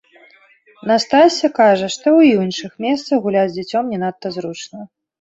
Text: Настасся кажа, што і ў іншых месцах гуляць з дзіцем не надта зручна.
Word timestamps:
Настасся 0.91 1.51
кажа, 1.59 1.87
што 1.97 2.07
і 2.15 2.15
ў 2.15 2.49
іншых 2.49 2.71
месцах 2.89 3.17
гуляць 3.29 3.49
з 3.55 3.55
дзіцем 3.63 3.83
не 3.97 4.05
надта 4.09 4.27
зручна. 4.41 4.79